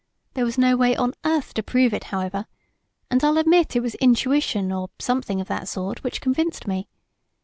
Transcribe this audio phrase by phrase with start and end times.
[0.33, 2.47] There was no way on earth to prove it, however,
[3.11, 6.87] and I'll admit it was intuition or something of that sort which convinced me.